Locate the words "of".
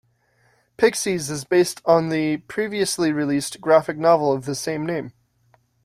4.33-4.45